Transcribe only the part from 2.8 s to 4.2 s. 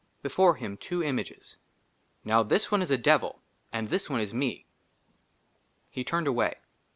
IS A DEVIL," AND THIS ONE